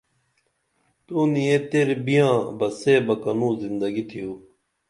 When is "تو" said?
1.05-1.17